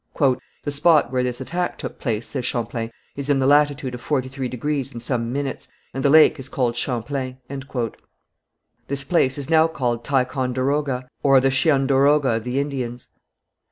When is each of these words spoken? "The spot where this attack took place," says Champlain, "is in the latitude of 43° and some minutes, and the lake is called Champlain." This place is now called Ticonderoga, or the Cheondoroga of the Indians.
"The 0.63 0.71
spot 0.71 1.11
where 1.11 1.21
this 1.21 1.41
attack 1.41 1.77
took 1.77 1.99
place," 1.99 2.27
says 2.27 2.43
Champlain, 2.43 2.89
"is 3.15 3.29
in 3.29 3.37
the 3.37 3.45
latitude 3.45 3.93
of 3.93 4.03
43° 4.03 4.91
and 4.93 5.03
some 5.03 5.31
minutes, 5.31 5.67
and 5.93 6.03
the 6.03 6.09
lake 6.09 6.39
is 6.39 6.49
called 6.49 6.75
Champlain." 6.75 7.37
This 8.87 9.03
place 9.03 9.37
is 9.37 9.47
now 9.47 9.67
called 9.67 10.03
Ticonderoga, 10.03 11.07
or 11.21 11.39
the 11.39 11.51
Cheondoroga 11.51 12.37
of 12.37 12.45
the 12.45 12.59
Indians. 12.59 13.09